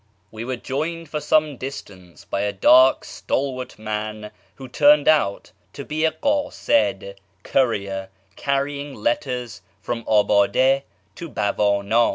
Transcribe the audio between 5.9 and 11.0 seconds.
a kiUid (courier) carrying letters from Abtide